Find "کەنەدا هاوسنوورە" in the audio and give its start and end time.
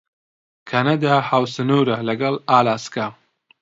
0.69-1.97